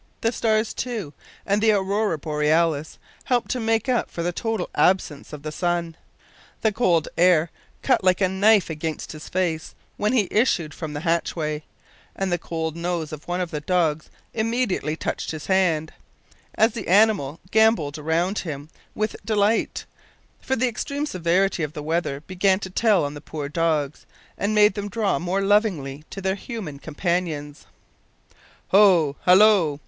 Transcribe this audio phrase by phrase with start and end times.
[0.21, 1.13] The stars, too,
[1.45, 5.95] and the aurora borealis, helped to make up for the total absence of the sun.
[6.61, 7.51] The cold air
[7.83, 11.61] cut like a knife against his face when he issued from the hatchway,
[12.15, 15.93] and the cold nose of one of the dogs immediately touched his hand,
[16.55, 19.85] as the animal gambolled round him with delight;
[20.41, 24.55] for the extreme severity of the weather began to tell on the poor dogs, and
[24.55, 27.67] made them draw more lovingly to their human companions.
[28.69, 29.15] "Ho!
[29.25, 29.79] hallo!"